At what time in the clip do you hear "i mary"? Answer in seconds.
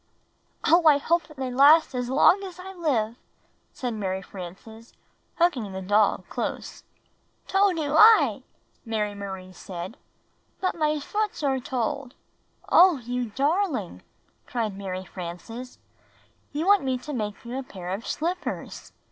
7.95-9.13